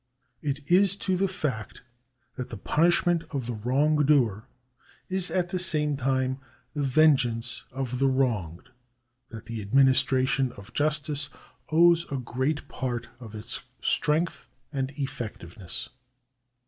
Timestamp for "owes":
11.71-12.11